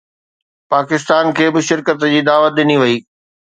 [0.71, 2.95] پاڪستان کي به شرڪت جي دعوت ڏني وئي